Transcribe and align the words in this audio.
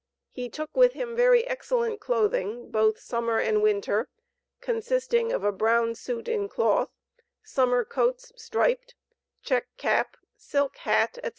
He 0.31 0.49
took 0.49 0.75
with 0.75 0.93
him 0.93 1.15
very 1.15 1.45
excellent 1.47 1.99
clothing, 1.99 2.71
both 2.71 2.97
summer 2.99 3.37
and 3.39 3.61
winter, 3.61 4.09
consisting 4.59 5.31
of 5.31 5.43
a 5.43 5.51
brown 5.51 5.93
suit 5.93 6.27
in 6.27 6.49
cloth, 6.49 6.89
summer 7.43 7.85
coats 7.85 8.31
striped, 8.35 8.95
check 9.43 9.67
cap, 9.77 10.17
silk 10.35 10.77
hat, 10.77 11.19
&c. 11.23 11.29